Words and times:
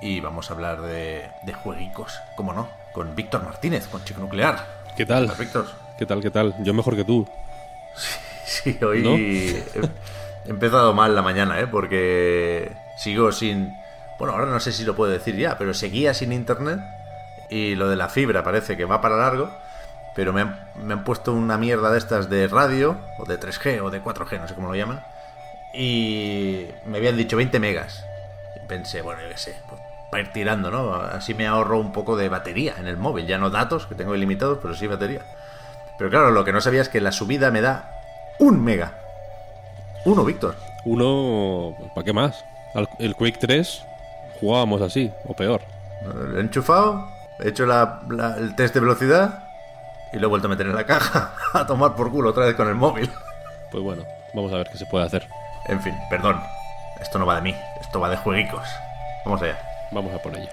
y 0.00 0.20
vamos 0.20 0.50
a 0.50 0.54
hablar 0.54 0.80
de, 0.82 1.30
de 1.42 1.52
jueguicos, 1.52 2.18
como 2.36 2.52
no, 2.52 2.68
con 2.92 3.14
Víctor 3.14 3.44
Martínez, 3.44 3.86
con 3.88 4.04
Chico 4.04 4.20
Nuclear. 4.20 4.84
¿Qué 4.96 5.06
tal? 5.06 5.32
Víctor. 5.38 5.66
¿Qué 5.98 6.06
tal? 6.06 6.20
¿Qué 6.22 6.30
tal? 6.30 6.54
Yo 6.62 6.74
mejor 6.74 6.96
que 6.96 7.04
tú. 7.04 7.28
Sí, 8.46 8.78
hoy 8.80 9.02
¿No? 9.02 9.16
he, 9.16 9.58
he 10.44 10.50
empezado 10.50 10.94
mal 10.94 11.16
la 11.16 11.22
mañana, 11.22 11.58
¿eh? 11.58 11.66
Porque 11.66 12.70
sigo 12.96 13.32
sin... 13.32 13.76
Bueno, 14.20 14.34
ahora 14.34 14.46
no 14.46 14.60
sé 14.60 14.70
si 14.70 14.84
lo 14.84 14.94
puedo 14.94 15.10
decir 15.10 15.36
ya, 15.36 15.58
pero 15.58 15.74
seguía 15.74 16.14
sin 16.14 16.32
internet 16.32 16.78
y 17.50 17.74
lo 17.74 17.88
de 17.88 17.96
la 17.96 18.08
fibra 18.08 18.42
parece 18.42 18.76
que 18.76 18.84
va 18.84 19.00
para 19.00 19.16
largo, 19.16 19.50
pero 20.14 20.32
me 20.32 20.42
han, 20.42 20.60
me 20.76 20.94
han 20.94 21.04
puesto 21.04 21.32
una 21.32 21.58
mierda 21.58 21.90
de 21.90 21.98
estas 21.98 22.30
de 22.30 22.46
radio, 22.48 22.98
o 23.18 23.24
de 23.24 23.38
3G, 23.38 23.82
o 23.82 23.90
de 23.90 24.02
4G, 24.02 24.40
no 24.40 24.48
sé 24.48 24.54
cómo 24.54 24.68
lo 24.68 24.74
llaman, 24.74 25.04
y 25.74 26.66
me 26.86 26.98
habían 26.98 27.16
dicho 27.16 27.36
20 27.36 27.58
megas. 27.60 28.04
Pensé, 28.68 29.02
bueno, 29.02 29.22
yo 29.22 29.28
qué 29.28 29.38
sé, 29.38 29.56
pues, 29.68 29.80
para 30.10 30.22
ir 30.22 30.32
tirando, 30.32 30.70
¿no? 30.70 30.94
Así 30.94 31.34
me 31.34 31.46
ahorro 31.46 31.78
un 31.78 31.92
poco 31.92 32.16
de 32.16 32.28
batería 32.28 32.74
en 32.78 32.86
el 32.88 32.96
móvil, 32.96 33.26
ya 33.26 33.38
no 33.38 33.50
datos, 33.50 33.86
que 33.86 33.94
tengo 33.94 34.14
ilimitados, 34.14 34.58
pero 34.62 34.74
sí 34.74 34.86
batería. 34.86 35.20
Pero 35.98 36.10
claro, 36.10 36.30
lo 36.30 36.44
que 36.44 36.52
no 36.52 36.60
sabía 36.60 36.82
es 36.82 36.88
que 36.88 37.00
la 37.00 37.12
subida 37.12 37.50
me 37.50 37.60
da 37.60 37.90
un 38.38 38.62
mega. 38.62 38.92
Uno, 40.04 40.24
Víctor. 40.24 40.54
Uno, 40.84 41.74
¿para 41.94 42.04
qué 42.04 42.12
más? 42.12 42.44
El 42.98 43.14
Quake 43.16 43.38
3 43.40 43.82
jugábamos 44.40 44.82
así, 44.82 45.10
o 45.26 45.34
peor. 45.34 45.62
Lo 46.04 46.38
he 46.38 46.40
enchufado, 46.42 47.08
he 47.40 47.48
hecho 47.48 47.64
la- 47.66 48.00
la- 48.10 48.36
el 48.36 48.54
test 48.54 48.74
de 48.74 48.80
velocidad 48.80 49.44
y 50.12 50.18
lo 50.18 50.26
he 50.26 50.30
vuelto 50.30 50.46
a 50.46 50.50
meter 50.50 50.66
en 50.66 50.74
la 50.74 50.84
caja 50.84 51.34
a 51.54 51.66
tomar 51.66 51.94
por 51.94 52.10
culo 52.10 52.30
otra 52.30 52.44
vez 52.46 52.54
con 52.54 52.68
el 52.68 52.74
móvil. 52.74 53.10
Pues 53.72 53.82
bueno, 53.82 54.04
vamos 54.34 54.52
a 54.52 54.56
ver 54.58 54.68
qué 54.70 54.78
se 54.78 54.86
puede 54.86 55.06
hacer. 55.06 55.26
En 55.68 55.80
fin, 55.80 55.94
perdón. 56.10 56.40
Esto 57.00 57.18
no 57.18 57.26
va 57.26 57.36
de 57.36 57.42
mí, 57.42 57.54
esto 57.96 58.00
va 58.00 58.10
de 58.10 58.16
jueguicos. 58.18 58.68
Vamos 59.24 59.40
allá. 59.40 59.58
Vamos 59.90 60.12
a 60.12 60.18
por 60.18 60.36
ello. 60.36 60.48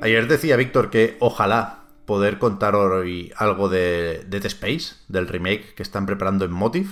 Ayer 0.00 0.26
decía 0.26 0.56
Víctor 0.56 0.88
que 0.88 1.18
ojalá 1.20 1.80
poder 2.06 2.38
contar 2.38 2.74
hoy 2.74 3.30
algo 3.36 3.68
de 3.68 4.24
Dead 4.26 4.46
Space, 4.46 4.94
del 5.08 5.28
remake 5.28 5.74
que 5.74 5.82
están 5.82 6.06
preparando 6.06 6.46
en 6.46 6.52
Motive, 6.52 6.88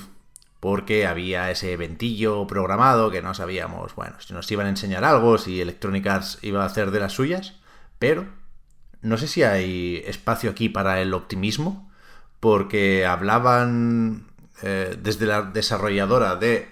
porque 0.61 1.07
había 1.07 1.51
ese 1.51 1.73
eventillo 1.73 2.47
programado 2.47 3.11
que 3.11 3.23
no 3.23 3.35
sabíamos, 3.35 3.95
bueno, 3.95 4.17
si 4.21 4.33
nos 4.35 4.51
iban 4.51 4.67
a 4.67 4.71
enseñar 4.71 5.05
algo, 5.05 5.39
si 5.39 5.61
Electronic 5.61 6.07
Arts 6.07 6.39
iba 6.43 6.63
a 6.63 6.67
hacer 6.67 6.91
de 6.91 7.01
las 7.01 7.13
suyas, 7.13 7.55
pero 7.99 8.27
no 9.03 9.17
sé 9.19 9.29
si 9.29 9.43
hay 9.43 10.03
espacio 10.07 10.51
aquí 10.51 10.69
para 10.69 11.01
el 11.01 11.15
optimismo, 11.15 11.91
porque 12.41 13.07
hablaban 13.07 14.27
eh, 14.63 14.97
desde 15.01 15.27
la 15.27 15.43
desarrolladora 15.43 16.37
de 16.37 16.69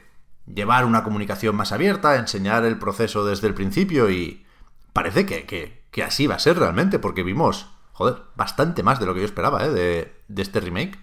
llevar 0.53 0.85
una 0.85 1.05
comunicación 1.05 1.55
más 1.57 1.73
abierta, 1.73 2.17
enseñar 2.17 2.65
el 2.65 2.79
proceso 2.79 3.25
desde 3.25 3.47
el 3.49 3.55
principio 3.55 4.11
y 4.11 4.45
parece 4.93 5.27
que, 5.27 5.45
que- 5.45 5.83
que 5.91 6.03
así 6.03 6.27
va 6.27 6.35
a 6.35 6.39
ser 6.41 6.59
realmente, 6.59 6.99
porque 6.99 7.23
vimos, 7.23 7.69
joder, 7.93 8.17
bastante 8.35 8.83
más 8.83 8.99
de 8.99 9.07
lo 9.07 9.15
que 9.15 9.21
yo 9.21 9.27
esperaba 9.27 9.65
¿eh? 9.65 9.71
de, 9.71 10.13
de 10.29 10.43
este 10.43 10.59
remake. 10.61 10.99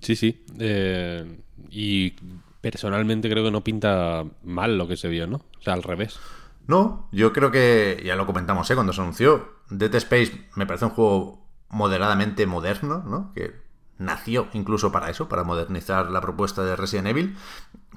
Sí, 0.00 0.16
sí. 0.16 0.44
Eh, 0.58 1.38
y 1.70 2.14
personalmente 2.60 3.28
creo 3.30 3.44
que 3.44 3.50
no 3.50 3.62
pinta 3.64 4.24
mal 4.44 4.78
lo 4.78 4.86
que 4.88 4.96
se 4.96 5.08
vio, 5.08 5.26
¿no? 5.26 5.36
O 5.58 5.62
sea, 5.62 5.74
al 5.74 5.82
revés. 5.82 6.18
No, 6.66 7.08
yo 7.12 7.32
creo 7.32 7.50
que 7.50 8.00
ya 8.04 8.14
lo 8.16 8.26
comentamos 8.26 8.70
¿eh? 8.70 8.74
cuando 8.74 8.92
se 8.92 9.00
anunció. 9.00 9.52
Dead 9.68 9.94
Space 9.96 10.46
me 10.54 10.66
parece 10.66 10.84
un 10.84 10.92
juego 10.92 11.44
moderadamente 11.70 12.46
moderno, 12.46 13.02
¿no? 13.06 13.32
Que 13.34 13.52
nació 13.98 14.48
incluso 14.52 14.92
para 14.92 15.10
eso, 15.10 15.28
para 15.28 15.44
modernizar 15.44 16.10
la 16.10 16.20
propuesta 16.20 16.62
de 16.62 16.76
Resident 16.76 17.08
Evil. 17.08 17.36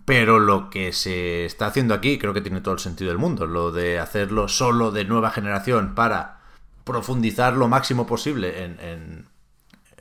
Pero 0.06 0.40
lo 0.40 0.70
que 0.70 0.94
se 0.94 1.46
está 1.46 1.68
haciendo 1.68 1.94
aquí 1.94 2.18
creo 2.18 2.34
que 2.34 2.42
tiene 2.42 2.62
todo 2.62 2.74
el 2.76 2.80
sentido 2.80 3.10
del 3.10 3.18
mundo. 3.18 3.46
Lo 3.48 3.72
de 3.72 4.00
hacerlo 4.00 4.48
solo 4.48 4.92
de 4.92 5.06
nueva 5.06 5.32
generación 5.32 5.94
para 5.96 6.40
profundizar 6.84 7.54
lo 7.54 7.68
máximo 7.68 8.06
posible 8.08 8.64
en, 8.64 8.80
en- 8.80 9.26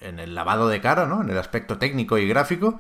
en 0.00 0.18
el 0.20 0.34
lavado 0.34 0.68
de 0.68 0.82
cara, 0.82 1.06
¿no? 1.06 1.22
En 1.22 1.30
el 1.30 1.38
aspecto 1.38 1.78
técnico 1.78 2.18
y 2.18 2.28
gráfico. 2.28 2.78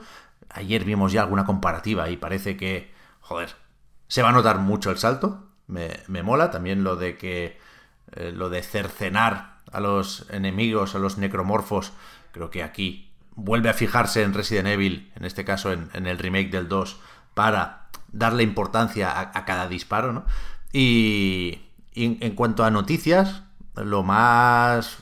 Ayer 0.50 0.84
vimos 0.84 1.12
ya 1.12 1.22
alguna 1.22 1.44
comparativa 1.44 2.08
y 2.10 2.16
parece 2.16 2.56
que, 2.56 2.92
joder, 3.20 3.54
se 4.08 4.22
va 4.22 4.30
a 4.30 4.32
notar 4.32 4.58
mucho 4.58 4.90
el 4.90 4.98
salto. 4.98 5.48
Me, 5.66 5.90
me 6.08 6.22
mola 6.22 6.50
también 6.50 6.84
lo 6.84 6.96
de 6.96 7.16
que 7.16 7.58
eh, 8.12 8.32
lo 8.32 8.50
de 8.50 8.62
cercenar 8.62 9.60
a 9.72 9.80
los 9.80 10.26
enemigos, 10.30 10.94
a 10.94 10.98
los 10.98 11.18
necromorfos. 11.18 11.92
Creo 12.32 12.50
que 12.50 12.62
aquí 12.62 13.10
vuelve 13.34 13.68
a 13.68 13.74
fijarse 13.74 14.22
en 14.22 14.34
Resident 14.34 14.68
Evil, 14.68 15.12
en 15.16 15.24
este 15.24 15.44
caso 15.44 15.72
en, 15.72 15.90
en 15.94 16.06
el 16.06 16.18
remake 16.18 16.50
del 16.50 16.68
2, 16.68 17.00
para 17.34 17.88
darle 18.12 18.44
importancia 18.44 19.18
a, 19.18 19.44
cada 19.44 19.68
disparo, 19.68 20.12
¿no? 20.12 20.24
Y, 20.72 21.60
en 21.96 22.34
cuanto 22.34 22.64
a 22.64 22.70
noticias, 22.72 23.44
lo 23.76 24.02
más 24.02 24.98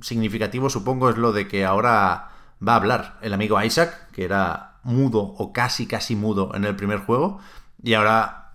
significativo 0.00 0.68
supongo 0.68 1.10
es 1.10 1.16
lo 1.16 1.32
de 1.32 1.46
que 1.46 1.64
ahora 1.64 2.33
va 2.66 2.72
a 2.74 2.76
hablar 2.76 3.18
el 3.22 3.32
amigo 3.34 3.62
Isaac, 3.62 4.10
que 4.12 4.24
era 4.24 4.76
mudo 4.82 5.20
o 5.20 5.52
casi 5.52 5.86
casi 5.86 6.14
mudo 6.16 6.52
en 6.54 6.64
el 6.64 6.76
primer 6.76 6.98
juego, 7.00 7.40
y 7.82 7.94
ahora 7.94 8.52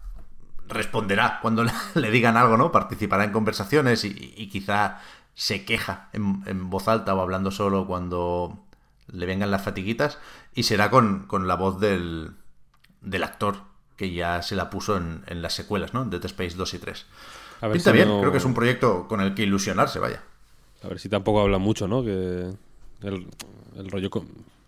responderá 0.68 1.40
cuando 1.42 1.64
le, 1.96 2.12
digan 2.12 2.38
algo, 2.38 2.58
¿no? 2.58 2.72
Participará 2.72 3.24
en 3.24 3.32
conversaciones 3.32 4.04
y, 4.06 4.34
y 4.38 4.48
quizá 4.50 5.00
se 5.34 5.66
queja 5.66 6.10
en, 6.14 6.44
en 6.46 6.70
voz 6.70 6.88
alta 6.88 7.16
o 7.16 7.22
hablando 7.22 7.50
solo 7.52 7.88
cuando 7.88 8.60
le 9.12 9.26
vengan 9.26 9.52
las 9.52 9.64
fatiguitas 9.64 10.20
y 10.54 10.64
será 10.64 10.90
con, 10.92 11.26
con 11.28 11.48
la 11.48 11.56
voz 11.56 11.80
del, 11.80 12.34
del 13.02 13.24
actor 13.24 13.58
que 13.96 14.14
ya 14.14 14.42
se 14.42 14.56
la 14.56 14.70
puso 14.70 14.98
en, 14.98 15.24
en 15.28 15.42
las 15.42 15.54
secuelas, 15.54 15.94
¿no? 15.94 16.06
Dead 16.06 16.24
Space 16.26 16.56
2 16.56 16.74
y 16.76 16.80
3. 16.80 17.06
A 17.62 17.68
ver 17.68 17.74
Pinta 17.78 17.90
si 17.92 17.96
bien, 17.96 18.08
no- 18.08 18.20
creo 18.20 18.32
que 18.32 18.38
es 18.38 18.46
un 18.46 18.54
proyecto 18.54 19.08
con 19.08 19.22
el 19.22 19.34
que 19.34 19.44
ilusionarse, 19.44 20.00
vaya. 20.00 20.22
A 20.84 20.88
ver 20.88 21.00
si 21.00 21.10
tampoco 21.10 21.42
habla 21.42 21.58
mucho, 21.58 21.88
¿no? 21.88 22.04
Que 22.04 22.50
el, 23.02 23.28
el 23.80 23.90
rollo 23.90 24.10
com- 24.10 24.28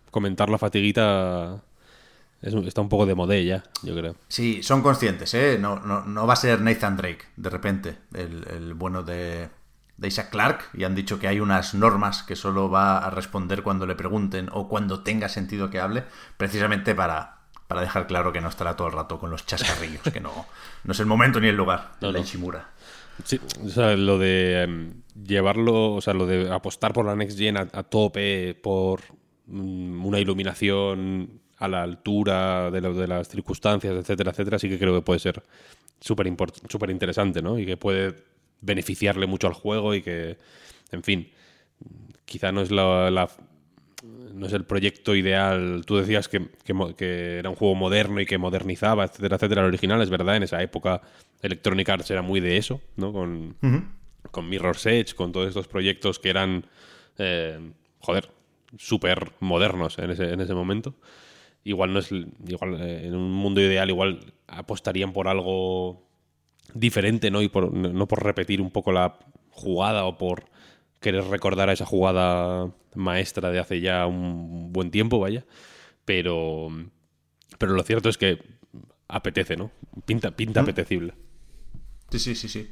comentar 0.09 0.49
la 0.49 0.57
fatiguita 0.57 1.61
es 2.41 2.53
está 2.53 2.81
un 2.81 2.89
poco 2.89 3.05
de 3.05 3.13
modé 3.15 3.45
ya, 3.45 3.63
yo 3.83 3.95
creo. 3.95 4.15
Sí, 4.27 4.63
son 4.63 4.81
conscientes, 4.81 5.33
¿eh? 5.35 5.57
No, 5.59 5.79
no, 5.79 6.03
no 6.05 6.25
va 6.25 6.33
a 6.33 6.37
ser 6.37 6.59
Nathan 6.61 6.97
Drake, 6.97 7.25
de 7.35 7.49
repente, 7.51 7.97
el, 8.15 8.45
el 8.49 8.73
bueno 8.73 9.03
de, 9.03 9.49
de 9.97 10.07
Isaac 10.07 10.31
Clarke, 10.31 10.65
y 10.73 10.83
han 10.83 10.95
dicho 10.95 11.19
que 11.19 11.27
hay 11.27 11.39
unas 11.39 11.75
normas 11.75 12.23
que 12.23 12.35
solo 12.35 12.67
va 12.69 12.97
a 12.97 13.11
responder 13.11 13.61
cuando 13.61 13.85
le 13.85 13.93
pregunten 13.95 14.49
o 14.53 14.67
cuando 14.67 15.01
tenga 15.01 15.29
sentido 15.29 15.69
que 15.69 15.79
hable, 15.79 16.03
precisamente 16.37 16.95
para, 16.95 17.37
para 17.67 17.81
dejar 17.81 18.07
claro 18.07 18.33
que 18.33 18.41
no 18.41 18.49
estará 18.49 18.75
todo 18.75 18.87
el 18.87 18.93
rato 18.93 19.19
con 19.19 19.29
los 19.29 19.45
chascarrillos, 19.45 20.01
que 20.11 20.19
no, 20.19 20.47
no 20.83 20.91
es 20.93 20.99
el 20.99 21.05
momento 21.05 21.39
ni 21.39 21.47
el 21.47 21.55
lugar 21.55 21.91
de 22.01 22.07
No, 22.07 22.11
la 22.13 22.19
no. 22.19 22.25
Sí, 23.23 23.39
o 23.63 23.69
sea, 23.69 23.95
lo 23.95 24.17
de 24.17 24.63
em, 24.63 25.03
llevarlo, 25.25 25.93
o 25.93 26.01
sea, 26.01 26.13
lo 26.13 26.25
de 26.25 26.49
apostar 26.51 26.93
por 26.93 27.05
la 27.05 27.15
Next 27.15 27.37
Gen 27.37 27.57
a, 27.57 27.67
a 27.73 27.83
tope, 27.83 28.55
por 28.55 29.01
mm, 29.47 30.05
una 30.05 30.19
iluminación 30.19 31.41
a 31.57 31.67
la 31.67 31.83
altura 31.83 32.71
de, 32.71 32.81
lo- 32.81 32.93
de 32.93 33.07
las 33.07 33.27
circunstancias, 33.29 33.93
etcétera, 33.95 34.31
etcétera, 34.31 34.57
sí 34.59 34.69
que 34.69 34.79
creo 34.79 34.95
que 34.95 35.01
puede 35.01 35.19
ser 35.19 35.43
súper 36.67 36.89
interesante, 36.89 37.41
¿no? 37.41 37.59
Y 37.59 37.65
que 37.65 37.77
puede 37.77 38.15
beneficiarle 38.61 39.27
mucho 39.27 39.47
al 39.47 39.53
juego 39.53 39.93
y 39.93 40.01
que, 40.01 40.37
en 40.91 41.03
fin, 41.03 41.29
quizá 42.25 42.51
no 42.51 42.61
es 42.61 42.71
la- 42.71 43.29
no 44.03 44.47
es 44.47 44.53
el 44.53 44.65
proyecto 44.65 45.15
ideal. 45.15 45.83
Tú 45.85 45.97
decías 45.97 46.27
que, 46.27 46.49
que 46.97 47.37
era 47.37 47.49
un 47.49 47.55
juego 47.55 47.75
moderno 47.75 48.19
y 48.19 48.25
que 48.25 48.37
modernizaba, 48.37 49.05
etcétera, 49.05 49.35
etcétera. 49.35 49.61
El 49.61 49.67
original 49.67 50.01
es 50.01 50.09
verdad, 50.09 50.37
en 50.37 50.43
esa 50.43 50.61
época 50.61 51.01
Electronic 51.41 51.89
Arts 51.89 52.11
era 52.11 52.21
muy 52.21 52.39
de 52.39 52.57
eso, 52.57 52.81
¿no? 52.95 53.13
Con, 53.13 53.55
con 54.31 54.49
Mirror's 54.49 54.85
Edge, 54.85 55.13
con 55.15 55.31
todos 55.31 55.47
estos 55.47 55.67
proyectos 55.67 56.19
que 56.19 56.29
eran, 56.29 56.65
eh, 57.17 57.59
joder, 57.99 58.29
súper 58.77 59.33
modernos 59.39 59.97
en 59.99 60.11
ese, 60.11 60.33
en 60.33 60.41
ese 60.41 60.53
momento. 60.53 60.95
Igual 61.63 61.93
no 61.93 61.99
es, 61.99 62.11
igual 62.11 62.81
eh, 62.81 63.05
en 63.05 63.15
un 63.15 63.31
mundo 63.31 63.61
ideal 63.61 63.89
igual 63.89 64.33
apostarían 64.47 65.13
por 65.13 65.27
algo 65.27 66.07
diferente, 66.73 67.29
¿no? 67.29 67.41
Y 67.41 67.49
por, 67.49 67.71
no 67.71 68.07
por 68.07 68.23
repetir 68.23 68.61
un 68.61 68.71
poco 68.71 68.91
la 68.91 69.19
jugada 69.51 70.05
o 70.05 70.17
por 70.17 70.45
querer 70.99 71.25
recordar 71.25 71.69
a 71.69 71.73
esa 71.73 71.85
jugada 71.85 72.71
maestra 72.95 73.51
de 73.51 73.59
hace 73.59 73.81
ya 73.81 74.05
un 74.05 74.71
buen 74.71 74.91
tiempo, 74.91 75.19
vaya. 75.19 75.45
Pero, 76.05 76.69
pero 77.57 77.73
lo 77.73 77.83
cierto 77.83 78.09
es 78.09 78.17
que 78.17 78.41
apetece, 79.07 79.57
¿no? 79.57 79.71
Pinta, 80.05 80.31
pinta 80.31 80.61
apetecible. 80.61 81.13
Sí, 82.09 82.19
sí, 82.19 82.35
sí, 82.35 82.49
sí. 82.49 82.71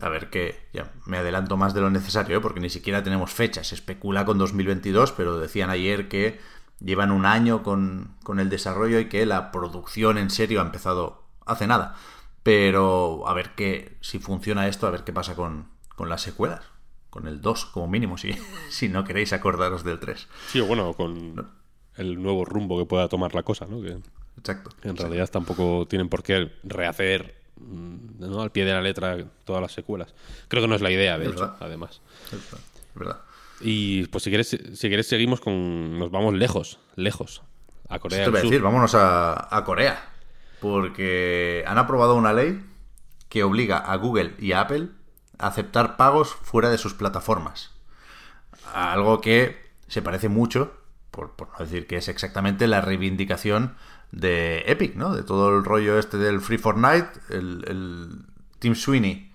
A 0.00 0.08
ver 0.08 0.30
que 0.30 0.68
ya 0.72 0.90
me 1.06 1.18
adelanto 1.18 1.56
más 1.56 1.74
de 1.74 1.82
lo 1.82 1.90
necesario, 1.90 2.38
¿eh? 2.38 2.40
porque 2.40 2.60
ni 2.60 2.70
siquiera 2.70 3.02
tenemos 3.02 3.30
fechas. 3.30 3.68
Se 3.68 3.74
especula 3.74 4.24
con 4.24 4.38
2022, 4.38 5.12
pero 5.12 5.38
decían 5.38 5.70
ayer 5.70 6.08
que 6.08 6.40
llevan 6.80 7.10
un 7.10 7.26
año 7.26 7.62
con, 7.62 8.16
con, 8.24 8.40
el 8.40 8.48
desarrollo 8.48 8.98
y 8.98 9.08
que 9.08 9.26
la 9.26 9.52
producción 9.52 10.18
en 10.18 10.30
serio 10.30 10.60
ha 10.60 10.64
empezado 10.64 11.26
hace 11.44 11.66
nada. 11.66 11.94
Pero 12.42 13.28
a 13.28 13.34
ver 13.34 13.50
qué, 13.54 13.98
si 14.00 14.18
funciona 14.18 14.66
esto, 14.66 14.86
a 14.86 14.90
ver 14.90 15.04
qué 15.04 15.12
pasa 15.12 15.34
con, 15.34 15.68
con 15.94 16.08
las 16.08 16.22
secuelas. 16.22 16.71
Con 17.12 17.28
el 17.28 17.42
2 17.42 17.66
como 17.66 17.88
mínimo, 17.88 18.16
si, 18.16 18.32
si 18.70 18.88
no 18.88 19.04
queréis 19.04 19.34
acordaros 19.34 19.84
del 19.84 20.00
3. 20.00 20.28
Sí, 20.48 20.60
o 20.60 20.66
bueno, 20.66 20.94
con 20.94 21.46
el 21.98 22.22
nuevo 22.22 22.46
rumbo 22.46 22.78
que 22.78 22.86
pueda 22.86 23.06
tomar 23.08 23.34
la 23.34 23.42
cosa, 23.42 23.66
¿no? 23.66 23.82
Que 23.82 23.98
exacto. 24.38 24.70
En 24.82 24.96
realidad 24.96 25.28
tampoco 25.30 25.86
tienen 25.86 26.08
por 26.08 26.22
qué 26.22 26.50
rehacer 26.64 27.34
mm, 27.60 28.18
¿no? 28.18 28.40
al 28.40 28.50
pie 28.50 28.64
de 28.64 28.72
la 28.72 28.80
letra 28.80 29.18
todas 29.44 29.60
las 29.60 29.72
secuelas. 29.72 30.14
Creo 30.48 30.62
que 30.62 30.68
no 30.68 30.74
es 30.74 30.80
la 30.80 30.90
idea, 30.90 31.18
de 31.18 31.26
hecho, 31.26 31.54
además. 31.60 32.00
Es 32.32 32.40
verdad. 32.94 33.20
Y 33.60 34.06
pues 34.06 34.24
si 34.24 34.30
quieres, 34.30 34.48
si 34.48 34.88
quieres 34.88 35.06
seguimos 35.06 35.42
con... 35.42 35.98
Nos 35.98 36.10
vamos 36.10 36.32
lejos, 36.32 36.78
lejos. 36.96 37.42
A 37.90 37.98
Corea 37.98 38.20
Esto 38.20 38.30
del 38.30 38.40
voy 38.40 38.48
a 38.48 38.50
decir, 38.50 38.62
vámonos 38.62 38.94
a, 38.94 39.54
a 39.54 39.64
Corea. 39.64 40.02
Porque 40.62 41.62
han 41.66 41.76
aprobado 41.76 42.16
una 42.16 42.32
ley 42.32 42.64
que 43.28 43.42
obliga 43.42 43.76
a 43.76 43.96
Google 43.96 44.34
y 44.38 44.52
a 44.52 44.62
Apple 44.62 44.88
aceptar 45.42 45.96
pagos 45.96 46.34
fuera 46.42 46.70
de 46.70 46.78
sus 46.78 46.94
plataformas. 46.94 47.70
Algo 48.72 49.20
que 49.20 49.70
se 49.88 50.00
parece 50.00 50.28
mucho, 50.28 50.72
por, 51.10 51.32
por, 51.32 51.48
no 51.52 51.58
decir 51.58 51.86
que 51.86 51.96
es 51.96 52.08
exactamente 52.08 52.66
la 52.66 52.80
reivindicación 52.80 53.74
de 54.12 54.64
Epic, 54.66 54.94
¿no? 54.94 55.14
De 55.14 55.22
todo 55.22 55.56
el 55.56 55.64
rollo 55.64 55.98
este 55.98 56.16
del 56.16 56.40
Free 56.40 56.58
Fortnite, 56.58 57.08
el, 57.30 57.64
el 57.68 58.24
Team 58.58 58.74
Sweeney. 58.74 59.30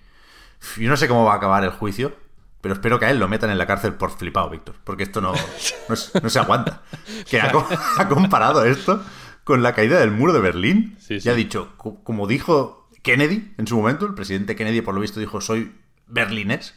Yo 0.76 0.88
no 0.88 0.96
sé 0.96 1.06
cómo 1.06 1.24
va 1.24 1.34
a 1.34 1.36
acabar 1.36 1.62
el 1.62 1.70
juicio, 1.70 2.16
pero 2.60 2.74
espero 2.74 2.98
que 2.98 3.04
a 3.04 3.10
él 3.10 3.18
lo 3.18 3.28
metan 3.28 3.50
en 3.50 3.58
la 3.58 3.66
cárcel 3.66 3.94
por 3.94 4.10
flipado, 4.10 4.50
Víctor, 4.50 4.74
porque 4.82 5.04
esto 5.04 5.20
no, 5.20 5.32
no, 5.32 5.94
no 6.22 6.30
se 6.30 6.38
aguanta. 6.38 6.82
Que 7.28 7.40
ha, 7.40 7.52
ha, 7.98 8.08
comparado 8.08 8.64
esto 8.64 9.02
con 9.44 9.62
la 9.62 9.74
caída 9.74 10.00
del 10.00 10.10
muro 10.10 10.32
de 10.32 10.40
Berlín. 10.40 10.96
Sí, 10.98 11.20
sí. 11.20 11.28
Y 11.28 11.30
ha 11.30 11.34
dicho, 11.34 11.74
como 11.76 12.26
dijo 12.26 12.88
Kennedy 13.02 13.54
en 13.58 13.66
su 13.66 13.76
momento, 13.76 14.06
el 14.06 14.14
presidente 14.14 14.56
Kennedy 14.56 14.80
por 14.80 14.94
lo 14.94 15.00
visto 15.00 15.20
dijo, 15.20 15.40
soy 15.40 15.72
berlinés. 16.08 16.74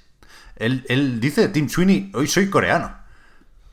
Él, 0.57 0.85
él 0.89 1.19
dice, 1.19 1.49
Tim 1.49 1.69
Sweeney, 1.69 2.11
hoy 2.13 2.27
soy 2.27 2.49
coreano. 2.49 3.01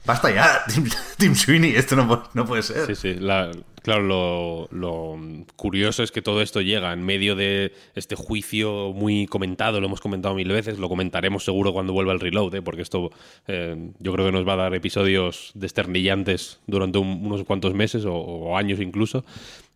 Basta 0.09 0.31
ya, 0.35 0.65
Tim, 0.75 0.89
Tim 1.19 1.35
Sweeney, 1.35 1.75
esto 1.75 1.95
no, 1.95 2.25
no, 2.33 2.47
puede 2.47 2.63
ser. 2.63 2.87
Sí, 2.87 2.95
sí, 2.95 3.15
la, 3.21 3.51
claro, 3.83 4.03
lo, 4.03 4.69
lo, 4.71 5.19
curioso 5.57 6.03
es 6.03 6.11
que 6.11 6.23
todo 6.23 6.41
esto 6.41 6.63
llega 6.63 6.95
en 6.95 7.03
medio 7.03 7.37
de 7.37 7.75
este 7.95 8.15
juicio 8.15 8.95
muy 8.95 9.27
comentado, 9.27 9.81
lo 9.81 9.87
hemos 9.87 10.01
comentado 10.01 10.35
mil 10.35 10.49
veces, 10.49 10.79
lo 10.79 10.89
comentaremos 10.89 11.45
seguro 11.45 11.75
cuando 11.75 11.93
vuelva 11.93 12.15
el 12.15 12.21
reload, 12.21 12.55
¿eh? 12.55 12.63
porque 12.63 12.81
esto 12.81 13.11
eh, 13.49 13.91
yo 13.99 14.13
creo 14.15 14.25
que 14.25 14.33
nos 14.33 14.49
va 14.49 14.55
a 14.55 14.57
dar 14.57 14.75
episodios 14.75 15.51
desternillantes 15.55 16.61
durante 16.67 16.97
un, 16.97 17.27
unos 17.27 17.45
cuantos 17.45 17.75
meses 17.75 18.07
o, 18.07 18.15
o 18.15 18.57
años 18.57 18.81
incluso, 18.81 19.27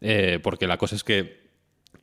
eh, 0.00 0.40
porque 0.42 0.66
la 0.66 0.78
cosa 0.78 0.96
es 0.96 1.04
que 1.04 1.41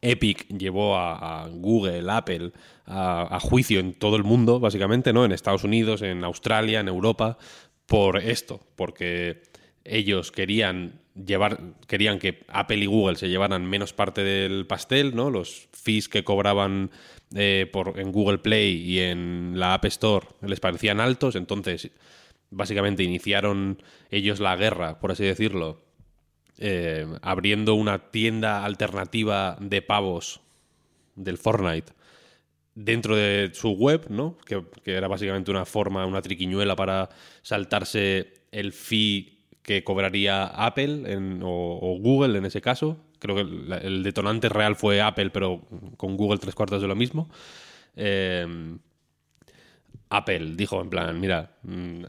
Epic 0.01 0.47
llevó 0.47 0.97
a, 0.97 1.47
Google, 1.51 2.09
Apple, 2.09 2.51
a, 2.85 3.39
juicio 3.41 3.79
en 3.79 3.93
todo 3.93 4.15
el 4.15 4.23
mundo, 4.23 4.59
básicamente, 4.59 5.13
¿no? 5.13 5.25
En 5.25 5.31
Estados 5.31 5.63
Unidos, 5.63 6.01
en 6.01 6.23
Australia, 6.23 6.79
en 6.79 6.87
Europa, 6.87 7.37
por 7.85 8.17
esto, 8.17 8.61
porque 8.75 9.43
ellos 9.83 10.31
querían 10.31 10.99
llevar, 11.25 11.59
querían 11.87 12.19
que 12.19 12.43
Apple 12.47 12.77
y 12.77 12.85
Google 12.85 13.17
se 13.17 13.29
llevaran 13.29 13.65
menos 13.65 13.93
parte 13.93 14.23
del 14.23 14.67
pastel, 14.67 15.15
¿no? 15.15 15.29
Los 15.29 15.67
fees 15.73 16.07
que 16.07 16.23
cobraban 16.23 16.91
eh, 17.35 17.71
en 17.95 18.11
Google 18.11 18.39
Play 18.39 18.75
y 18.75 18.99
en 18.99 19.53
la 19.55 19.73
App 19.73 19.85
Store 19.85 20.27
les 20.41 20.59
parecían 20.59 20.99
altos, 20.99 21.35
entonces 21.35 21.91
básicamente 22.51 23.03
iniciaron 23.03 23.81
ellos 24.09 24.39
la 24.39 24.55
guerra, 24.55 24.99
por 24.99 25.11
así 25.11 25.23
decirlo, 25.23 25.88
eh, 26.57 27.07
abriendo 27.21 27.75
una 27.75 28.09
tienda 28.11 28.65
alternativa 28.65 29.57
de 29.59 29.81
pavos 29.81 30.41
del 31.15 31.37
Fortnite 31.37 31.93
dentro 32.75 33.15
de 33.15 33.51
su 33.53 33.71
web, 33.71 34.05
¿no? 34.09 34.37
Que, 34.45 34.63
era 34.85 35.07
básicamente 35.07 35.51
una 35.51 35.65
forma, 35.65 36.05
una 36.05 36.21
triquiñuela 36.21 36.75
para 36.75 37.09
saltarse 37.41 38.33
el 38.51 38.71
fee 38.71 39.39
que 39.61 39.83
cobraría 39.83 40.45
Apple 40.45 41.03
o, 41.43 41.97
Google 41.99 42.37
en 42.37 42.45
ese 42.45 42.61
caso. 42.61 42.97
Creo 43.19 43.35
que 43.35 43.41
el, 43.41 44.01
detonante 44.03 44.47
real 44.47 44.75
fue 44.75 45.01
Apple, 45.01 45.29
pero 45.29 45.61
con 45.97 46.15
Google 46.15 46.39
tres 46.39 46.55
cuartos 46.55 46.81
de 46.81 46.87
lo 46.87 46.95
mismo. 46.95 47.29
Eh, 47.95 48.77
Apple 50.09 50.53
dijo 50.55 50.81
en 50.81 50.89
plan, 50.89 51.19
mira, 51.19 51.51
mmm, 51.63 52.03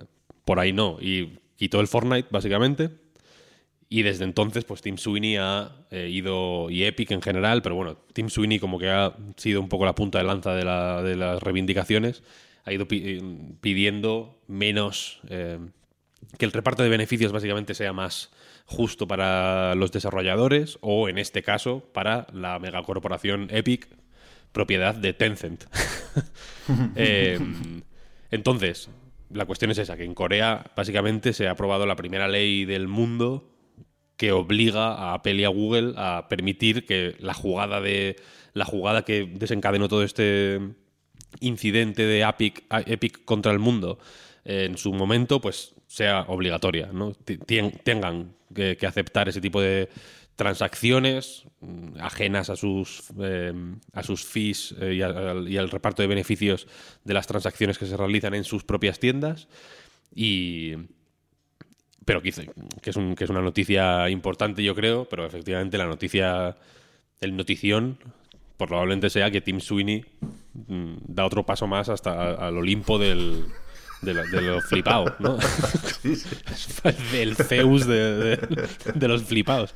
por 0.45 0.59
ahí 0.59 0.73
no, 0.73 0.99
y 1.01 1.39
quitó 1.57 1.81
el 1.81 1.89
Fortnite, 1.89 2.29
básicamente. 2.31 2.91
Y 3.93 4.03
desde 4.03 4.23
entonces, 4.23 4.65
pues 4.65 4.83
Tim 4.83 4.99
Sweeney 4.99 5.37
ha 5.37 5.73
eh, 5.91 6.09
ido, 6.09 6.71
y 6.71 6.85
Epic 6.85 7.11
en 7.11 7.21
general, 7.21 7.61
pero 7.61 7.75
bueno, 7.75 7.97
Tim 8.13 8.31
Sweeney 8.31 8.61
como 8.61 8.79
que 8.79 8.89
ha 8.89 9.17
sido 9.37 9.61
un 9.61 9.69
poco 9.69 9.85
la 9.85 9.97
punta 9.97 10.19
de 10.19 10.25
lanza 10.25 10.55
de, 10.55 10.65
la, 10.65 11.03
de 11.03 11.17
las 11.17 11.43
reivindicaciones, 11.43 12.23
ha 12.65 12.73
ido 12.73 12.87
pi 12.87 13.19
pidiendo 13.61 14.39
menos, 14.47 15.21
eh, 15.29 15.59
que 16.39 16.45
el 16.45 16.53
reparto 16.53 16.85
de 16.85 16.89
beneficios 16.89 17.33
básicamente 17.33 17.75
sea 17.75 17.93
más 17.93 18.31
justo 18.65 19.09
para 19.09 19.75
los 19.75 19.91
desarrolladores 19.91 20.79
o 20.83 21.09
en 21.09 21.19
este 21.19 21.43
caso 21.43 21.81
para 21.93 22.29
la 22.33 22.61
megacorporación 22.61 23.49
Epic, 23.51 23.89
propiedad 24.53 24.95
de 24.95 25.15
Tencent. 25.15 25.65
eh, 26.95 27.41
entonces, 28.31 28.89
la 29.31 29.47
cuestión 29.47 29.73
es 29.73 29.79
esa, 29.79 29.97
que 29.97 30.05
en 30.05 30.15
Corea 30.15 30.71
básicamente 30.77 31.33
se 31.33 31.49
ha 31.49 31.53
aprobado 31.53 31.87
la 31.87 31.97
primera 31.97 32.29
ley 32.29 32.65
del 32.65 32.87
mundo 32.87 33.50
que 34.21 34.33
obliga 34.33 34.93
a 34.93 35.15
Apple 35.15 35.37
y 35.37 35.45
a 35.45 35.49
Google 35.49 35.95
a 35.97 36.27
permitir 36.29 36.85
que 36.85 37.17
la 37.21 37.33
jugada 37.33 37.81
de 37.81 38.17
la 38.53 38.67
jugada 38.67 39.03
que 39.03 39.25
desencadenó 39.25 39.89
todo 39.89 40.03
este 40.03 40.61
incidente 41.41 42.03
de 42.03 42.21
Epic, 42.21 43.25
contra 43.25 43.51
el 43.51 43.59
mundo 43.59 43.99
eh, 44.45 44.67
en 44.69 44.77
su 44.77 44.93
momento 44.93 45.41
pues 45.41 45.75
sea 45.87 46.27
obligatoria 46.29 46.91
¿no? 46.93 47.15
tengan 47.83 48.35
que, 48.55 48.77
aceptar 48.87 49.31
ese 49.31 49.41
tipo 49.41 49.59
de 49.59 49.89
transacciones 50.37 51.45
ajenas 51.99 52.51
a 52.51 52.57
sus 52.57 53.05
eh, 53.23 53.55
a 53.95 54.03
sus 54.03 54.23
fees 54.23 54.75
eh, 54.83 54.97
y, 54.97 55.51
y, 55.51 55.57
al 55.57 55.71
reparto 55.71 56.03
de 56.03 56.09
beneficios 56.09 56.67
de 57.05 57.15
las 57.15 57.27
transacciones 57.27 57.79
que 57.79 57.87
se 57.87 57.97
realizan 57.97 58.35
en 58.35 58.45
sus 58.45 58.65
propias 58.65 58.99
tiendas 58.99 59.49
y 60.15 60.75
pero 62.05 62.23
que, 62.23 62.33
que, 62.83 62.91
es 62.91 62.97
un, 62.97 63.15
que 63.15 63.25
es 63.25 63.31
una 63.31 63.43
noticia 63.43 64.09
importante, 64.09 64.63
yo 64.63 64.75
creo, 64.75 65.05
pero 65.07 65.27
efectivamente 65.27 65.79
la 65.79 65.87
noticia, 65.87 66.57
el 67.21 67.37
notición, 67.37 67.99
probablemente 68.57 69.11
sea 69.11 69.31
que 69.31 69.41
Tim 69.41 69.61
Sweeney 69.61 70.05
mmm, 70.69 70.95
da 71.07 71.25
otro 71.25 71.45
paso 71.45 71.67
más 71.67 71.89
hasta 71.89 72.35
al 72.35 72.57
Olimpo 72.57 72.99
del, 72.99 73.47
de, 74.03 74.15
lo, 74.15 74.27
de 74.27 74.43
los 74.43 74.65
flipados, 74.65 75.13
¿no? 75.19 75.39
Sí, 76.03 76.17
sí. 76.17 76.37
el 77.15 77.37
Zeus 77.37 77.87
de, 77.87 78.17
de, 78.17 78.37
de 78.95 79.09
los 79.09 79.25
flipados. 79.25 79.75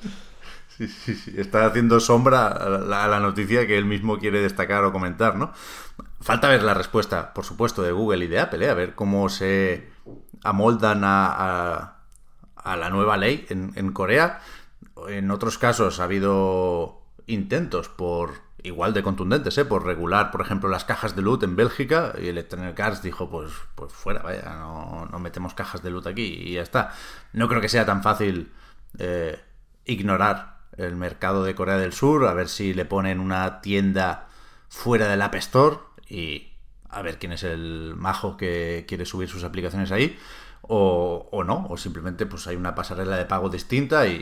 Sí, 0.69 0.89
sí, 0.89 1.15
sí, 1.15 1.35
está 1.37 1.67
haciendo 1.67 2.01
sombra 2.01 2.49
a 2.49 2.69
la, 2.69 3.05
a 3.05 3.09
la, 3.09 3.21
noticia 3.21 3.65
que 3.67 3.79
él 3.79 3.85
mismo 3.85 4.19
quiere 4.19 4.41
destacar 4.41 4.83
o 4.85 4.93
comentar, 4.93 5.37
¿no? 5.37 5.53
Falta 6.21 6.49
ver 6.49 6.65
la 6.65 6.75
respuesta, 6.75 7.33
por 7.33 7.45
supuesto, 7.45 7.83
de 7.83 7.93
Google 7.93 8.25
y 8.25 8.29
de 8.29 8.41
Apple, 8.41 8.67
¿eh? 8.67 8.71
a 8.71 8.75
ver 8.75 8.95
cómo 8.95 9.29
se 9.29 9.89
amoldan 10.43 11.05
a, 11.05 11.27
a, 11.29 12.04
a 12.65 12.77
la 12.77 12.91
nueva 12.91 13.17
ley 13.17 13.47
en, 13.49 13.73
en, 13.77 13.93
Corea. 13.93 14.41
En 15.09 15.31
otros 15.31 15.59
casos 15.59 16.01
ha 16.01 16.05
habido 16.05 17.03
intentos 17.27 17.89
por 17.89 18.43
igual 18.65 18.95
de 18.95 19.03
contundentes, 19.03 19.57
¿eh? 19.59 19.65
por 19.65 19.85
regular, 19.85 20.31
por 20.31 20.41
ejemplo, 20.41 20.71
las 20.71 20.87
cajas 20.87 21.15
de 21.15 21.23
loot 21.23 21.43
en 21.43 21.55
Bélgica 21.55 22.15
y 22.21 22.29
Electronic 22.29 22.81
Arts 22.81 23.03
dijo, 23.03 23.29
pues, 23.29 23.53
pues 23.75 23.93
fuera, 23.93 24.23
vaya, 24.23 24.43
no, 24.59 25.07
no 25.13 25.19
metemos 25.19 25.53
cajas 25.53 25.83
de 25.83 25.91
loot 25.91 26.07
aquí 26.07 26.23
y 26.23 26.55
ya 26.55 26.63
está. 26.63 26.93
No 27.35 27.47
creo 27.47 27.61
que 27.61 27.69
sea 27.69 27.85
tan 27.85 28.03
fácil 28.03 28.53
eh, 28.99 29.39
ignorar 29.85 30.61
el 30.79 30.97
mercado 30.97 31.45
de 31.45 31.55
Corea 31.55 31.77
del 31.77 31.93
Sur, 31.93 32.27
a 32.27 32.33
ver 32.33 32.49
si 32.49 32.73
le 32.73 32.87
ponen 32.87 33.21
una 33.21 33.61
tienda 33.61 34.29
fuera 34.69 35.09
del 35.09 35.23
App 35.23 35.35
Store 35.37 35.77
y 36.09 36.51
a 36.89 37.03
ver 37.03 37.19
quién 37.19 37.33
es 37.33 37.43
el 37.43 37.95
majo 37.97 38.37
que 38.37 38.87
quiere 38.89 39.05
subir 39.05 39.29
sus 39.29 39.45
aplicaciones 39.45 39.93
ahí, 39.93 40.19
o, 40.69 41.29
o 41.31 41.45
no, 41.45 41.67
o 41.69 41.77
simplemente 41.77 42.27
pues 42.27 42.47
hay 42.47 42.57
una 42.57 42.75
pasarela 42.75 43.17
de 43.17 43.25
pago 43.25 43.49
distinta 43.49 44.07
y, 44.07 44.13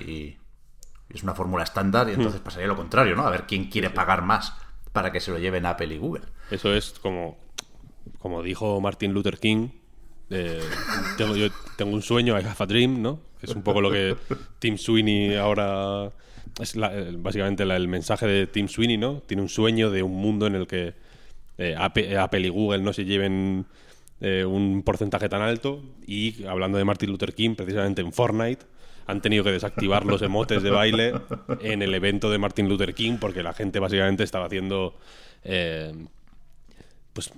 y 1.11 1.15
es 1.15 1.23
una 1.23 1.35
fórmula 1.35 1.63
estándar 1.65 2.09
y 2.09 2.13
entonces 2.15 2.41
pasaría 2.41 2.67
lo 2.69 2.77
contrario, 2.77 3.15
¿no? 3.17 3.27
A 3.27 3.31
ver 3.31 3.45
quién 3.47 3.65
quiere 3.71 3.91
pagar 3.91 4.23
más 4.23 4.55
para 4.93 5.13
que 5.13 5.21
se 5.21 5.31
lo 5.31 5.39
lleven 5.39 5.67
Apple 5.67 5.95
y 5.95 5.99
Google. 5.99 6.25
Eso 6.51 6.75
es 6.75 6.91
como, 7.01 7.39
como 8.19 8.43
dijo 8.43 8.81
Martin 8.81 9.13
Luther 9.13 9.39
King. 9.39 9.69
eh, 10.31 10.61
tengo, 11.19 11.37
yo 11.37 11.49
tengo 11.77 11.93
un 11.95 12.03
sueño, 12.03 12.39
I 12.39 12.45
have 12.45 12.57
a 12.59 12.67
dream, 12.67 13.03
¿no? 13.03 13.21
Es 13.43 13.55
un 13.55 13.63
poco 13.63 13.81
lo 13.81 13.91
que 13.91 14.17
Tim 14.59 14.79
Sweeney 14.79 15.35
ahora. 15.37 16.13
Es 16.61 16.77
la- 16.77 16.93
básicamente 17.19 17.65
la- 17.65 17.77
el 17.77 17.89
mensaje 17.89 18.27
de 18.27 18.47
Tim 18.47 18.69
Sweeney, 18.69 18.99
¿no? 18.99 19.21
Tiene 19.27 19.43
un 19.43 19.49
sueño 19.49 19.91
de 19.91 20.03
un 20.03 20.13
mundo 20.13 20.47
en 20.47 20.55
el 20.55 20.67
que 20.67 20.95
eh, 21.59 21.75
Apple, 21.79 22.17
Apple 22.19 22.41
y 22.41 22.49
Google 22.51 22.83
no 22.83 22.93
se 22.93 23.05
lleven 23.05 23.67
eh, 24.23 24.45
un 24.47 24.83
porcentaje 24.83 25.29
tan 25.29 25.43
alto. 25.43 25.83
Y 26.07 26.45
hablando 26.47 26.79
de 26.79 26.85
Martin 26.85 27.11
Luther 27.11 27.35
King, 27.35 27.55
precisamente 27.55 28.01
en 28.01 28.13
Fortnite, 28.15 28.65
han 29.07 29.21
tenido 29.21 29.45
que 29.45 29.51
desactivar 29.51 30.07
los 30.07 30.23
emotes 30.23 30.63
de 30.63 30.71
baile 30.71 31.13
en 31.61 31.83
el 31.83 31.93
evento 31.93 32.31
de 32.31 32.39
Martin 32.39 32.69
Luther 32.69 32.95
King 32.95 33.19
porque 33.21 33.43
la 33.43 33.53
gente 33.53 33.79
básicamente 33.81 34.23
estaba 34.25 34.47
haciendo. 34.47 34.97
eh, 35.45 35.93
pues 37.13 37.31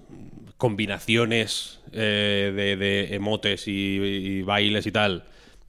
combinaciones 0.57 1.81
eh, 1.93 2.53
de, 2.55 3.15
emotes 3.15 3.65
y, 3.67 4.43
bailes 4.43 4.87
y 4.87 4.93
tal 4.93 5.25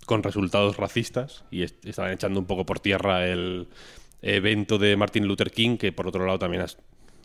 con 0.06 0.22
resultados 0.22 0.78
racistas 0.78 1.44
y 1.50 1.64
est- 1.64 1.84
estaban 1.86 2.12
echando 2.12 2.40
un 2.40 2.46
poco 2.46 2.66
por 2.68 2.80
tierra 2.80 3.26
el 3.26 3.68
evento 4.22 4.78
de 4.78 4.96
Martin 4.96 5.28
Luther 5.28 5.50
King 5.52 5.78
que 5.78 5.92
por 5.92 6.08
otro 6.08 6.26
lado 6.26 6.38
también 6.40 6.64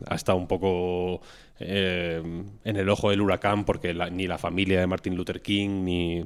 ha 0.06 0.14
estado 0.14 0.38
un 0.38 0.46
poco 0.48 1.20
eh, 1.60 2.22
en 2.64 2.76
el 2.76 2.88
ojo 2.88 3.10
del 3.10 3.20
huracán 3.20 3.64
porque 3.64 3.94
la- 3.94 4.10
ni 4.10 4.26
la 4.26 4.38
familia 4.38 4.80
de 4.80 4.86
Martin 4.86 5.14
Luther 5.14 5.40
King 5.42 5.84
ni, 5.84 6.24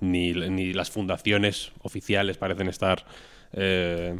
ni, 0.00 0.32
ni 0.32 0.72
las 0.72 0.90
fundaciones 0.90 1.72
oficiales 1.82 2.38
parecen 2.38 2.68
estar 2.68 3.04
eh, 3.52 4.18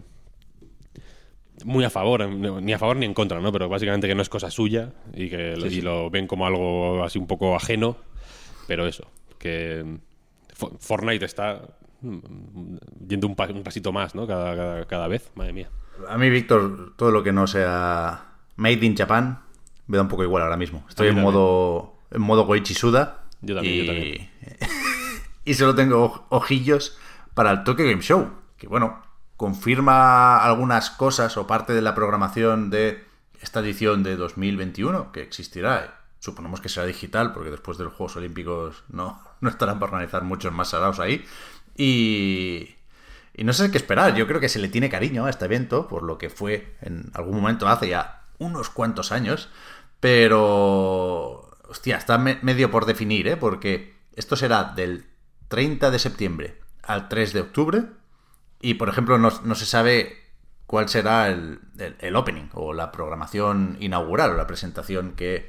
muy 1.64 1.84
a 1.84 1.90
favor, 1.90 2.28
ni 2.28 2.72
a 2.72 2.78
favor 2.78 2.96
ni 2.96 3.06
en 3.06 3.14
contra, 3.14 3.40
¿no? 3.40 3.52
Pero 3.52 3.68
básicamente 3.68 4.08
que 4.08 4.14
no 4.14 4.22
es 4.22 4.28
cosa 4.28 4.50
suya 4.50 4.92
y 5.14 5.30
que 5.30 5.56
lo, 5.56 5.66
y 5.66 5.80
lo 5.80 6.10
ven 6.10 6.26
como 6.26 6.46
algo 6.46 7.04
así 7.04 7.18
un 7.18 7.26
poco 7.28 7.54
ajeno. 7.54 7.96
Pero 8.66 8.86
eso, 8.86 9.06
que 9.38 9.84
Fo- 10.58 10.76
Fortnite 10.80 11.24
está 11.24 11.62
mm, 12.00 12.76
yendo 13.08 13.28
un, 13.28 13.36
pa- 13.36 13.46
un 13.48 13.62
pasito 13.62 13.92
más, 13.92 14.14
¿no? 14.16 14.26
Cada, 14.26 14.56
cada, 14.56 14.84
cada 14.86 15.06
vez, 15.08 15.30
madre 15.36 15.52
mía. 15.52 15.70
A 16.08 16.18
mí, 16.18 16.28
Víctor, 16.28 16.94
todo 16.96 17.12
lo 17.12 17.22
que 17.22 17.32
no 17.32 17.46
sea 17.46 18.32
Made 18.56 18.84
in 18.84 18.96
Japan 18.96 19.38
me 19.86 19.96
da 19.96 20.02
un 20.02 20.08
poco 20.08 20.24
igual 20.24 20.42
ahora 20.42 20.56
mismo. 20.56 20.84
Estoy 20.88 21.08
en 21.08 21.20
modo, 21.20 21.94
en 22.10 22.22
modo 22.22 22.44
Goichi 22.46 22.74
Suda. 22.74 23.22
Yo 23.40 23.54
también, 23.54 23.74
y... 23.74 23.78
yo 23.86 23.92
también. 23.92 24.30
y 25.44 25.54
solo 25.54 25.74
tengo 25.74 26.08
oj- 26.10 26.22
ojillos 26.30 26.96
para 27.34 27.50
el 27.50 27.64
Tokyo 27.64 27.84
Game 27.84 28.02
Show. 28.02 28.30
Que 28.56 28.66
bueno, 28.66 29.02
confirma 29.36 30.38
algunas 30.38 30.90
cosas 30.90 31.36
o 31.36 31.46
parte 31.46 31.72
de 31.74 31.82
la 31.82 31.94
programación 31.94 32.70
de 32.70 33.04
esta 33.40 33.60
edición 33.60 34.02
de 34.02 34.16
2021 34.16 35.12
que 35.12 35.20
existirá. 35.22 36.00
Suponemos 36.18 36.62
que 36.62 36.70
será 36.70 36.86
digital 36.86 37.32
porque 37.34 37.50
después 37.50 37.76
de 37.76 37.84
los 37.84 37.92
Juegos 37.92 38.16
Olímpicos 38.16 38.84
no, 38.88 39.20
no 39.40 39.48
estarán 39.50 39.78
para 39.78 39.92
organizar 39.92 40.22
muchos 40.22 40.52
más 40.52 40.68
salados 40.70 40.98
ahí. 41.00 41.24
Y, 41.76 42.76
y 43.34 43.44
no 43.44 43.52
sé 43.52 43.70
qué 43.70 43.78
esperar. 43.78 44.14
Yo 44.14 44.26
creo 44.26 44.40
que 44.40 44.48
se 44.48 44.58
le 44.58 44.68
tiene 44.68 44.88
cariño 44.88 45.26
a 45.26 45.30
este 45.30 45.44
evento 45.44 45.88
por 45.88 46.02
lo 46.02 46.16
que 46.18 46.30
fue 46.30 46.76
en 46.80 47.10
algún 47.14 47.36
momento 47.36 47.68
hace 47.68 47.88
ya 47.88 48.22
unos 48.38 48.70
cuantos 48.70 49.12
años. 49.12 49.50
Pero, 50.04 51.48
hostia, 51.66 51.96
está 51.96 52.18
me- 52.18 52.38
medio 52.42 52.70
por 52.70 52.84
definir, 52.84 53.26
¿eh? 53.26 53.38
Porque 53.38 53.94
esto 54.14 54.36
será 54.36 54.64
del 54.76 55.06
30 55.48 55.90
de 55.90 55.98
septiembre 55.98 56.60
al 56.82 57.08
3 57.08 57.32
de 57.32 57.40
octubre. 57.40 57.84
Y, 58.60 58.74
por 58.74 58.90
ejemplo, 58.90 59.16
no, 59.16 59.30
no 59.44 59.54
se 59.54 59.64
sabe 59.64 60.18
cuál 60.66 60.90
será 60.90 61.28
el, 61.28 61.58
el- 61.78 61.96
el 62.00 62.16
opening 62.16 62.50
o 62.52 62.74
la 62.74 62.92
programación 62.92 63.78
inaugural 63.80 64.32
o 64.32 64.36
la 64.36 64.46
presentación 64.46 65.12
que 65.16 65.48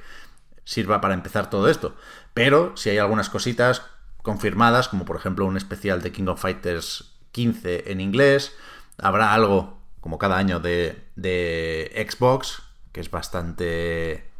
sirva 0.63 1.01
para 1.01 1.15
empezar 1.15 1.49
todo 1.49 1.67
esto. 1.67 1.97
Pero 2.33 2.77
si 2.77 2.89
hay 2.91 2.97
algunas 2.97 3.29
cositas 3.29 3.81
confirmadas, 4.21 4.87
como 4.87 5.03
por 5.03 5.17
ejemplo 5.17 5.45
un 5.45 5.57
especial 5.57 6.01
de 6.01 6.13
King 6.13 6.27
of 6.27 6.39
Fighters 6.41 7.13
15 7.33 7.91
en 7.91 7.99
inglés, 7.99 8.55
habrá 8.97 9.33
algo, 9.33 9.81
como 9.99 10.17
cada 10.17 10.37
año, 10.37 10.61
de, 10.61 11.03
de 11.17 12.07
Xbox, 12.09 12.61
que 12.93 13.01
es 13.01 13.11
bastante, 13.11 14.31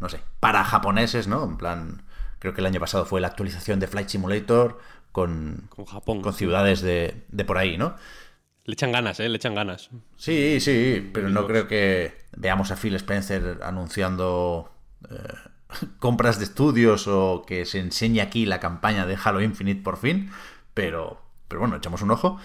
no 0.00 0.08
sé, 0.08 0.20
para 0.40 0.64
japoneses, 0.64 1.28
¿no? 1.28 1.44
En 1.44 1.56
plan, 1.56 2.02
creo 2.38 2.54
que 2.54 2.60
el 2.60 2.66
año 2.66 2.80
pasado 2.80 3.04
fue 3.04 3.20
la 3.20 3.28
actualización 3.28 3.80
de 3.80 3.88
Flight 3.88 4.08
Simulator 4.08 4.78
con, 5.12 5.68
Con 5.74 5.84
Japón. 5.86 6.22
con 6.22 6.32
ciudades 6.34 6.80
de, 6.82 7.24
de 7.28 7.44
por 7.44 7.58
ahí, 7.58 7.76
¿no? 7.78 7.96
Le 8.64 8.74
echan 8.74 8.92
ganas, 8.92 9.18
¿eh? 9.20 9.28
Le 9.28 9.36
echan 9.36 9.54
ganas. 9.54 9.88
Sí, 10.16 10.60
sí, 10.60 11.10
pero 11.14 11.30
no 11.30 11.46
creo 11.46 11.66
que 11.66 12.18
veamos 12.36 12.70
a 12.70 12.76
Phil 12.76 12.94
Spencer 12.96 13.60
anunciando 13.62 14.70
eh, 15.10 15.34
compras 15.98 16.38
de 16.38 16.44
estudios 16.44 17.08
o 17.08 17.44
que 17.46 17.64
se 17.64 17.78
enseñe 17.78 18.20
aquí 18.20 18.44
la 18.44 18.60
campaña 18.60 19.06
de 19.06 19.16
Halo 19.22 19.40
Infinite 19.40 19.82
por 19.82 19.96
fin, 19.96 20.30
pero, 20.74 21.22
pero 21.48 21.60
bueno, 21.60 21.76
echamos 21.76 22.02
un 22.02 22.10
ojo. 22.10 22.38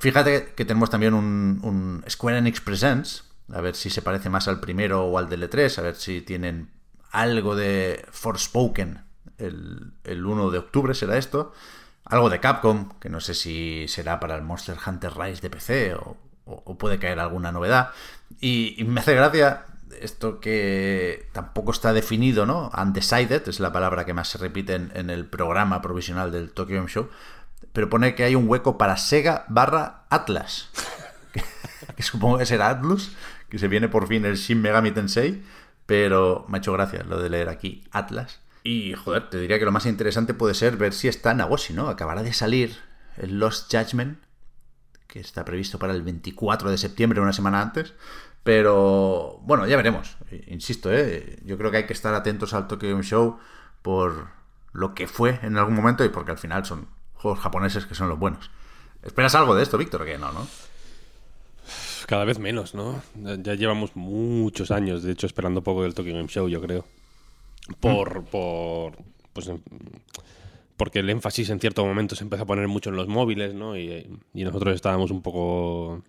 Fíjate 0.00 0.52
que 0.56 0.64
tenemos 0.64 0.90
también 0.90 1.14
un, 1.14 1.60
un 1.62 2.04
Square 2.08 2.38
Enix 2.38 2.60
Presents, 2.60 3.27
a 3.52 3.60
ver 3.60 3.74
si 3.74 3.90
se 3.90 4.02
parece 4.02 4.30
más 4.30 4.48
al 4.48 4.60
primero 4.60 5.04
o 5.06 5.18
al 5.18 5.28
del 5.28 5.48
E3, 5.48 5.78
a 5.78 5.82
ver 5.82 5.96
si 5.96 6.20
tienen 6.20 6.70
algo 7.10 7.56
de 7.56 8.04
Forspoken 8.10 9.08
el, 9.38 9.92
el 10.04 10.26
1 10.26 10.50
de 10.50 10.58
octubre 10.58 10.94
será 10.94 11.16
esto. 11.16 11.52
Algo 12.04 12.30
de 12.30 12.40
Capcom, 12.40 12.90
que 12.98 13.08
no 13.08 13.20
sé 13.20 13.34
si 13.34 13.86
será 13.88 14.18
para 14.20 14.34
el 14.34 14.42
Monster 14.42 14.76
Hunter 14.84 15.16
Rise 15.16 15.42
de 15.42 15.50
PC 15.50 15.94
o, 15.94 16.16
puede 16.78 16.98
caer 16.98 17.20
alguna 17.20 17.52
novedad. 17.52 17.90
Y, 18.40 18.82
me 18.86 19.00
hace 19.00 19.14
gracia 19.14 19.66
esto 20.00 20.40
que 20.40 21.28
tampoco 21.32 21.72
está 21.72 21.92
definido, 21.92 22.46
¿no? 22.46 22.70
Undecided 22.76 23.46
es 23.48 23.60
la 23.60 23.72
palabra 23.72 24.04
que 24.04 24.14
más 24.14 24.28
se 24.28 24.38
repite 24.38 24.74
en, 24.74 24.90
en 24.94 25.10
el 25.10 25.26
programa 25.26 25.82
provisional 25.82 26.32
del 26.32 26.50
Tokyo 26.50 26.76
Game 26.76 26.88
Show. 26.88 27.08
Pero 27.72 27.90
pone 27.90 28.14
que 28.14 28.24
hay 28.24 28.34
un 28.34 28.48
hueco 28.48 28.78
para 28.78 28.96
Sega 28.96 29.44
barra 29.48 30.06
Atlas. 30.08 30.70
Que 31.98 32.04
supongo 32.04 32.38
que 32.38 32.46
será 32.46 32.70
Atlus, 32.70 33.10
que 33.48 33.58
se 33.58 33.66
viene 33.66 33.88
por 33.88 34.06
fin 34.06 34.24
el 34.24 34.36
Shin 34.36 34.62
Megami 34.62 34.92
Tensei, 34.92 35.42
pero 35.84 36.46
me 36.48 36.56
ha 36.56 36.60
hecho 36.60 36.72
gracia 36.72 37.02
lo 37.02 37.20
de 37.20 37.28
leer 37.28 37.48
aquí 37.48 37.82
Atlas. 37.90 38.38
Y 38.62 38.94
joder, 38.94 39.28
te 39.30 39.40
diría 39.40 39.58
que 39.58 39.64
lo 39.64 39.72
más 39.72 39.84
interesante 39.84 40.32
puede 40.32 40.54
ser 40.54 40.76
ver 40.76 40.92
si 40.92 41.08
está 41.08 41.34
Nagoshi, 41.34 41.74
¿no? 41.74 41.88
Acabará 41.88 42.22
de 42.22 42.32
salir 42.32 42.78
el 43.16 43.40
Lost 43.40 43.74
Judgment, 43.74 44.20
que 45.08 45.18
está 45.18 45.44
previsto 45.44 45.80
para 45.80 45.92
el 45.92 46.02
24 46.02 46.70
de 46.70 46.78
septiembre, 46.78 47.20
una 47.20 47.32
semana 47.32 47.60
antes. 47.60 47.94
Pero 48.44 49.40
bueno, 49.42 49.66
ya 49.66 49.76
veremos. 49.76 50.18
Insisto, 50.46 50.92
¿eh? 50.92 51.40
yo 51.44 51.58
creo 51.58 51.72
que 51.72 51.78
hay 51.78 51.86
que 51.86 51.94
estar 51.94 52.14
atentos 52.14 52.54
al 52.54 52.68
Tokyo 52.68 53.02
Show 53.02 53.40
por 53.82 54.28
lo 54.72 54.94
que 54.94 55.08
fue 55.08 55.40
en 55.42 55.58
algún 55.58 55.74
momento 55.74 56.04
y 56.04 56.10
porque 56.10 56.30
al 56.30 56.38
final 56.38 56.64
son 56.64 56.86
juegos 57.14 57.40
japoneses 57.40 57.86
que 57.86 57.96
son 57.96 58.08
los 58.08 58.20
buenos. 58.20 58.52
¿Esperas 59.02 59.34
algo 59.34 59.56
de 59.56 59.64
esto, 59.64 59.78
Víctor? 59.78 60.04
Que 60.04 60.16
no, 60.16 60.30
¿no? 60.30 60.46
Cada 62.08 62.24
vez 62.24 62.38
menos, 62.38 62.74
¿no? 62.74 63.02
Ya 63.42 63.54
llevamos 63.54 63.94
muchos 63.94 64.70
años, 64.70 65.02
de 65.02 65.12
hecho, 65.12 65.26
esperando 65.26 65.62
poco 65.62 65.82
del 65.82 65.92
Tokyo 65.92 66.14
Game 66.14 66.28
Show, 66.28 66.48
yo 66.48 66.58
creo. 66.62 66.86
Por. 67.80 68.24
por 68.24 68.96
pues, 69.34 69.48
en- 69.48 69.62
porque 70.78 71.00
el 71.00 71.10
énfasis 71.10 71.50
en 71.50 71.60
cierto 71.60 71.84
momento 71.84 72.14
se 72.16 72.24
empezó 72.24 72.44
a 72.44 72.46
poner 72.46 72.66
mucho 72.66 72.88
en 72.88 72.96
los 72.96 73.08
móviles, 73.08 73.52
¿no? 73.52 73.76
Y, 73.76 74.08
y 74.32 74.44
nosotros 74.44 74.74
estábamos 74.74 75.10
un 75.10 75.20
poco. 75.20 76.02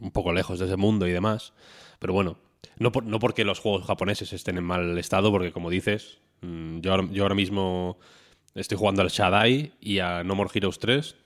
un 0.00 0.10
poco 0.12 0.32
lejos 0.32 0.60
de 0.60 0.66
ese 0.66 0.76
mundo 0.76 1.08
y 1.08 1.10
demás. 1.12 1.52
Pero 1.98 2.12
bueno, 2.12 2.38
no, 2.78 2.92
por- 2.92 3.04
no 3.04 3.18
porque 3.18 3.44
los 3.44 3.58
juegos 3.58 3.86
japoneses 3.86 4.32
estén 4.32 4.56
en 4.56 4.64
mal 4.64 4.96
estado, 4.98 5.32
porque 5.32 5.50
como 5.50 5.68
dices, 5.68 6.18
mm, 6.42 6.78
yo 6.78 6.92
ahora, 6.92 7.08
yo 7.10 7.24
ahora 7.24 7.34
mismo 7.34 7.98
estoy 8.54 8.78
jugando 8.78 9.02
al 9.02 9.08
Shadai 9.08 9.72
y 9.80 9.98
a 9.98 10.22
No 10.22 10.36
More 10.36 10.50
Heroes 10.54 10.78
3. 10.78 11.16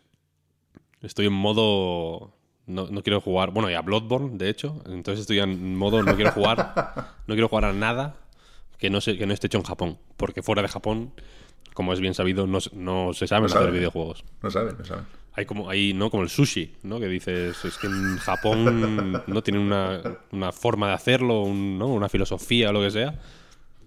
Estoy 1.03 1.27
en 1.27 1.33
modo. 1.35 2.33
No, 2.75 2.87
no 2.91 3.03
quiero 3.03 3.21
jugar. 3.21 3.51
Bueno, 3.51 3.71
y 3.71 3.75
a 3.75 3.81
Bloodborne, 3.83 4.39
de 4.39 4.49
hecho. 4.49 4.83
Entonces 4.87 5.21
estoy 5.21 5.41
en 5.41 5.77
modo. 5.77 6.03
No 6.03 6.15
quiero 6.17 6.33
jugar. 6.33 7.07
No 7.27 7.35
quiero 7.35 7.49
jugar 7.49 7.67
a 7.67 7.73
nada 7.73 8.17
que 8.79 8.91
no, 8.91 9.01
se, 9.01 9.17
que 9.17 9.25
no 9.27 9.33
esté 9.33 9.47
hecho 9.47 9.59
en 9.59 9.65
Japón. 9.65 9.99
Porque 10.17 10.43
fuera 10.43 10.63
de 10.63 10.69
Japón, 10.69 11.13
como 11.75 11.93
es 11.93 12.01
bien 12.01 12.15
sabido, 12.15 12.47
no, 12.47 12.61
se- 12.61 12.75
no 12.75 13.13
se 13.13 13.27
saben 13.29 13.43
No 13.43 13.47
hacer 13.47 13.59
saben. 13.61 13.75
videojuegos. 13.75 14.25
No 14.43 14.51
saben, 14.51 14.77
no 14.79 14.85
saben. 14.85 15.05
Hay 15.35 15.47
como 15.47 15.71
hay, 15.71 15.93
¿no? 15.95 16.11
Como 16.11 16.25
el 16.25 16.29
sushi, 16.29 16.75
¿no? 16.83 16.99
Que 16.99 17.07
dices, 17.07 17.65
es 17.65 17.79
que 17.79 17.87
en 17.87 18.17
Japón 18.19 19.23
no 19.29 19.43
tienen 19.45 19.63
una, 19.63 20.03
una 20.33 20.51
forma 20.51 20.89
de 20.89 20.95
hacerlo, 20.95 21.43
un- 21.43 21.79
¿no? 21.79 21.87
Una 21.87 22.09
filosofía 22.09 22.71
o 22.71 22.73
lo 22.73 22.81
que 22.81 22.91
sea, 22.91 23.21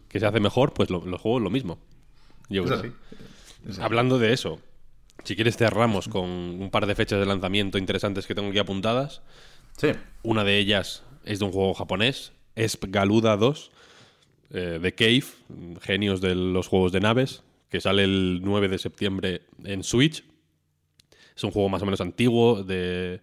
que 0.07 0.19
se 0.21 0.25
hace 0.25 0.39
mejor, 0.39 0.73
pues 0.73 0.89
lo- 0.89 1.05
los 1.05 1.19
juegos 1.19 1.41
lo 1.41 1.49
mismo. 1.49 1.79
Yo 2.49 2.63
Es 2.63 2.71
creo. 2.71 2.79
así. 2.79 3.81
Hablando 3.81 4.19
de 4.19 4.31
eso, 4.31 4.59
si 5.23 5.35
quieres 5.35 5.57
cerramos 5.57 6.07
con 6.07 6.29
un 6.29 6.69
par 6.69 6.85
de 6.85 6.95
fechas 6.95 7.19
de 7.19 7.25
lanzamiento 7.25 7.77
interesantes 7.77 8.27
que 8.27 8.35
tengo 8.35 8.49
aquí 8.49 8.59
apuntadas. 8.59 9.21
Sí. 9.77 9.91
Una 10.23 10.43
de 10.43 10.57
ellas 10.57 11.03
es 11.25 11.39
de 11.39 11.45
un 11.45 11.51
juego 11.51 11.73
japonés, 11.73 12.33
es 12.55 12.77
Galuda 12.81 13.37
2. 13.37 13.71
eh, 14.51 14.79
The 14.81 14.93
Cave, 14.93 15.23
genios 15.81 16.21
de 16.21 16.35
los 16.35 16.67
juegos 16.67 16.91
de 16.91 16.99
naves, 16.99 17.43
que 17.69 17.81
sale 17.81 18.03
el 18.03 18.41
9 18.43 18.67
de 18.67 18.77
septiembre 18.77 19.41
en 19.63 19.83
Switch. 19.83 20.23
Es 21.35 21.43
un 21.43 21.51
juego 21.51 21.69
más 21.69 21.81
o 21.81 21.85
menos 21.85 22.01
antiguo, 22.01 22.63
de, 22.63 23.19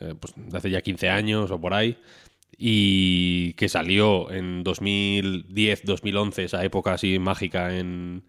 eh, 0.00 0.14
pues, 0.18 0.34
de 0.36 0.58
hace 0.58 0.70
ya 0.70 0.82
15 0.82 1.08
años 1.08 1.50
o 1.52 1.60
por 1.60 1.74
ahí, 1.74 1.96
y 2.58 3.52
que 3.54 3.68
salió 3.68 4.30
en 4.32 4.64
2010, 4.64 5.82
2011, 5.84 6.44
esa 6.44 6.64
época 6.64 6.94
así 6.94 7.18
mágica 7.20 7.76
en, 7.76 8.24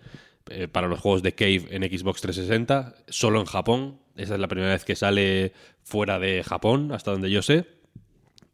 eh, 0.50 0.68
para 0.68 0.88
los 0.88 1.00
juegos 1.00 1.24
de 1.24 1.34
Cave 1.34 1.66
en 1.72 1.84
Xbox 1.84 2.22
360, 2.22 2.96
solo 3.08 3.40
en 3.40 3.46
Japón. 3.46 4.00
Esa 4.16 4.36
es 4.36 4.40
la 4.40 4.48
primera 4.48 4.72
vez 4.74 4.86
que 4.86 4.96
sale 4.96 5.54
fuera 5.84 6.20
de 6.20 6.44
Japón, 6.44 6.92
hasta 6.92 7.12
donde 7.12 7.30
yo 7.32 7.42
sé. 7.42 7.66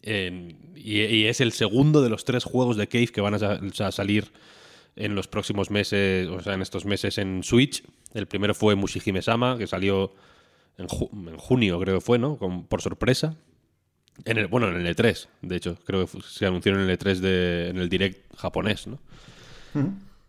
Y, 0.04 1.26
es 1.26 1.42
el 1.42 1.52
segundo 1.52 2.02
de 2.02 2.10
los 2.10 2.26
tres 2.26 2.44
juegos 2.44 2.78
de 2.78 2.88
Cave 2.88 3.08
que 3.08 3.22
van 3.22 3.36
a, 3.36 3.40
sa- 3.40 3.60
a 3.88 3.92
salir 3.92 4.32
en 4.96 5.16
los 5.16 5.28
próximos 5.28 5.70
meses, 5.72 6.28
o 6.28 6.42
sea, 6.42 6.54
en 6.56 6.62
estos 6.62 6.86
meses 6.86 7.18
en 7.18 7.44
Switch. 7.44 7.84
El 8.14 8.28
primero 8.28 8.54
fue 8.54 8.76
Mushihime-sama, 8.76 9.58
que 9.58 9.68
salió 9.68 10.14
en, 10.78 10.88
ju- 10.88 11.10
en 11.30 11.38
junio, 11.38 11.80
creo 11.80 11.96
que 11.96 12.02
fue, 12.02 12.18
¿no? 12.20 12.38
Por 12.68 12.82
sorpresa. 12.82 13.36
En 14.26 14.38
el, 14.38 14.48
bueno, 14.48 14.68
en 14.70 14.86
el 14.86 14.96
E3, 14.96 15.28
de 15.42 15.56
hecho. 15.56 15.78
Creo 15.86 16.06
que 16.06 16.20
se 16.24 16.46
anunció 16.46 16.74
en 16.74 16.80
el 16.82 16.98
E3 17.00 17.16
de, 17.20 17.70
en 17.70 17.78
el 17.78 17.88
direct 17.90 18.36
japonés, 18.36 18.88
¿no? 18.88 19.00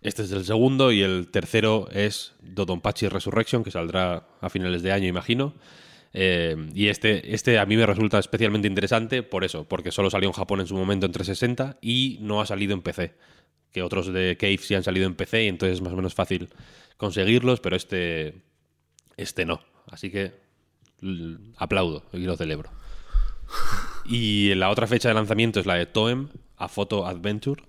Este 0.02 0.22
es 0.22 0.32
el 0.32 0.44
segundo 0.44 0.90
y 0.90 1.02
el 1.02 1.28
tercero 1.28 1.88
es 1.92 2.34
Dodonpachi 2.42 3.08
Resurrection, 3.08 3.62
que 3.62 3.70
saldrá 3.70 4.26
a 4.40 4.50
finales 4.50 4.82
de 4.82 4.90
año, 4.90 5.06
imagino. 5.06 5.54
Eh, 6.12 6.56
y 6.74 6.88
este, 6.88 7.34
este 7.34 7.58
a 7.58 7.66
mí 7.66 7.76
me 7.76 7.86
resulta 7.86 8.18
especialmente 8.18 8.68
interesante 8.68 9.22
por 9.22 9.44
eso, 9.44 9.64
porque 9.64 9.92
solo 9.92 10.10
salió 10.10 10.28
en 10.28 10.34
Japón 10.34 10.60
en 10.60 10.66
su 10.66 10.74
momento 10.74 11.06
en 11.06 11.12
360 11.12 11.78
y 11.80 12.18
no 12.20 12.40
ha 12.40 12.46
salido 12.46 12.74
en 12.74 12.82
PC. 12.82 13.14
Que 13.70 13.82
otros 13.82 14.12
de 14.12 14.36
Cave 14.38 14.58
sí 14.58 14.74
han 14.74 14.82
salido 14.82 15.06
en 15.06 15.14
PC 15.14 15.44
y 15.44 15.48
entonces 15.48 15.76
es 15.76 15.82
más 15.82 15.92
o 15.92 15.96
menos 15.96 16.14
fácil 16.14 16.48
conseguirlos, 16.96 17.60
pero 17.60 17.76
este, 17.76 18.42
este 19.16 19.46
no. 19.46 19.62
Así 19.86 20.10
que 20.10 20.32
aplaudo 21.56 22.04
y 22.12 22.18
lo 22.18 22.36
celebro. 22.36 22.70
Y 24.04 24.54
la 24.56 24.68
otra 24.68 24.88
fecha 24.88 25.08
de 25.08 25.14
lanzamiento 25.14 25.60
es 25.60 25.66
la 25.66 25.76
de 25.76 25.86
Toem, 25.86 26.28
A 26.56 26.68
Photo 26.68 27.06
Adventure, 27.06 27.62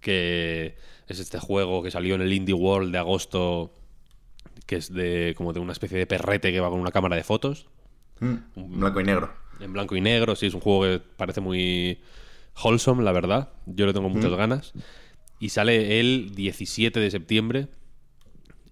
que 0.00 0.76
es 1.08 1.18
este 1.20 1.38
juego 1.38 1.82
que 1.82 1.90
salió 1.90 2.14
en 2.14 2.20
el 2.22 2.32
Indie 2.32 2.54
World 2.54 2.92
de 2.92 2.98
agosto, 2.98 3.72
que 4.66 4.76
es 4.76 4.92
de 4.92 5.34
como 5.36 5.52
de 5.52 5.60
una 5.60 5.72
especie 5.72 5.98
de 5.98 6.06
perrete 6.06 6.52
que 6.52 6.60
va 6.60 6.70
con 6.70 6.80
una 6.80 6.90
cámara 6.92 7.16
de 7.16 7.24
fotos, 7.24 7.66
Mm, 8.20 8.36
blanco 8.78 9.00
y 9.00 9.04
negro. 9.04 9.32
en 9.58 9.72
blanco 9.72 9.96
y 9.96 10.00
negro. 10.00 10.36
Sí, 10.36 10.46
es 10.46 10.54
un 10.54 10.60
juego 10.60 10.82
que 10.82 11.00
parece 11.16 11.40
muy 11.40 11.98
wholesome, 12.62 13.02
la 13.02 13.10
verdad. 13.10 13.50
Yo 13.66 13.84
le 13.86 13.92
tengo 13.92 14.08
muchas 14.08 14.30
ganas. 14.32 14.72
Y 15.40 15.48
sale 15.48 15.98
el 15.98 16.32
17 16.36 17.00
de 17.00 17.10
septiembre 17.10 17.66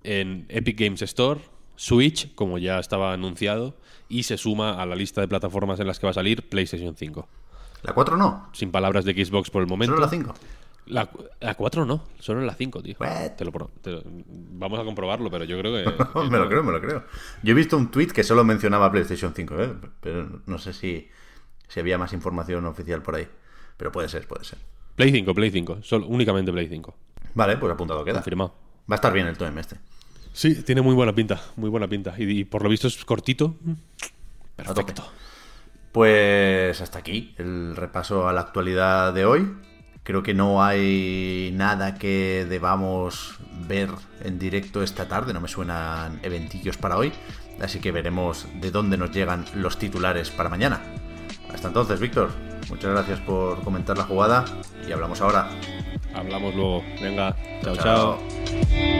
en 0.04 0.46
Epic 0.48 0.78
Games 0.78 1.02
Store, 1.02 1.40
Switch, 1.76 2.32
como 2.36 2.58
ya 2.58 2.78
estaba 2.78 3.12
anunciado, 3.12 3.76
y 4.08 4.22
se 4.22 4.36
suma 4.36 4.80
a 4.80 4.86
la 4.86 4.94
lista 4.94 5.20
de 5.20 5.26
plataformas 5.28 5.80
en 5.80 5.86
las 5.88 5.98
que 5.98 6.06
va 6.06 6.10
a 6.12 6.14
salir 6.14 6.48
PlayStation 6.48 6.94
5. 6.96 7.28
La 7.82 7.92
4 7.92 8.16
no. 8.16 8.48
Sin 8.52 8.70
palabras 8.70 9.04
de 9.04 9.12
Xbox 9.24 9.50
por 9.50 9.62
el 9.62 9.68
momento. 9.68 9.94
Solo 9.94 10.04
la 10.06 10.10
5. 10.10 10.34
La, 10.90 11.06
cu- 11.06 11.24
la 11.40 11.54
4 11.54 11.86
no, 11.86 12.04
solo 12.18 12.40
en 12.40 12.46
la 12.46 12.54
5, 12.54 12.82
tío. 12.82 12.96
Te 13.36 13.44
lo 13.44 13.52
te 13.80 13.90
lo- 13.90 14.02
vamos 14.04 14.78
a 14.80 14.84
comprobarlo, 14.84 15.30
pero 15.30 15.44
yo 15.44 15.58
creo 15.58 15.72
que. 15.72 15.84
me 16.30 16.38
lo 16.38 16.48
creo, 16.48 16.62
me 16.62 16.72
lo 16.72 16.80
creo. 16.80 17.04
Yo 17.42 17.52
he 17.52 17.54
visto 17.54 17.76
un 17.76 17.90
tweet 17.90 18.08
que 18.08 18.24
solo 18.24 18.44
mencionaba 18.44 18.90
PlayStation 18.90 19.32
5, 19.34 19.62
¿eh? 19.62 19.72
pero 20.00 20.40
no 20.46 20.58
sé 20.58 20.72
si, 20.72 21.08
si 21.68 21.80
había 21.80 21.96
más 21.98 22.12
información 22.12 22.64
oficial 22.66 23.02
por 23.02 23.14
ahí. 23.16 23.28
Pero 23.76 23.92
puede 23.92 24.08
ser, 24.08 24.26
puede 24.26 24.44
ser. 24.44 24.58
Play 24.96 25.12
5, 25.12 25.32
Play 25.34 25.50
5. 25.50 25.78
Solo, 25.82 26.06
únicamente 26.06 26.52
Play 26.52 26.68
5. 26.68 26.94
Vale, 27.34 27.56
pues 27.56 27.72
apuntado 27.72 28.04
queda. 28.04 28.14
Confirmado. 28.14 28.54
Va 28.90 28.94
a 28.94 28.96
estar 28.96 29.12
bien 29.12 29.26
el 29.28 29.38
TOEM 29.38 29.56
este. 29.58 29.76
Sí, 30.32 30.62
tiene 30.62 30.80
muy 30.82 30.94
buena 30.94 31.14
pinta, 31.14 31.40
muy 31.56 31.70
buena 31.70 31.88
pinta. 31.88 32.14
Y, 32.18 32.24
y 32.40 32.44
por 32.44 32.62
lo 32.62 32.68
visto 32.68 32.88
es 32.88 33.04
cortito. 33.04 33.54
Tope. 34.56 34.74
Perfecto. 34.74 35.04
Pues 35.92 36.80
hasta 36.80 36.98
aquí 36.98 37.34
el 37.38 37.74
repaso 37.76 38.28
a 38.28 38.32
la 38.32 38.42
actualidad 38.42 39.12
de 39.12 39.24
hoy. 39.24 39.50
Creo 40.02 40.22
que 40.22 40.34
no 40.34 40.62
hay 40.62 41.52
nada 41.54 41.94
que 41.94 42.46
debamos 42.48 43.38
ver 43.68 43.90
en 44.24 44.38
directo 44.38 44.82
esta 44.82 45.08
tarde, 45.08 45.32
no 45.32 45.40
me 45.40 45.48
suenan 45.48 46.20
eventillos 46.22 46.76
para 46.76 46.96
hoy, 46.96 47.12
así 47.60 47.80
que 47.80 47.92
veremos 47.92 48.46
de 48.60 48.70
dónde 48.70 48.96
nos 48.96 49.10
llegan 49.12 49.44
los 49.54 49.78
titulares 49.78 50.30
para 50.30 50.48
mañana. 50.48 50.80
Hasta 51.52 51.68
entonces, 51.68 52.00
Víctor, 52.00 52.30
muchas 52.68 52.90
gracias 52.92 53.20
por 53.20 53.62
comentar 53.62 53.98
la 53.98 54.04
jugada 54.04 54.44
y 54.88 54.92
hablamos 54.92 55.20
ahora. 55.20 55.48
Hablamos 56.14 56.54
luego. 56.54 56.82
Venga, 57.00 57.36
chao. 57.62 57.76
Chao. 57.76 58.18
chao. 58.26 58.99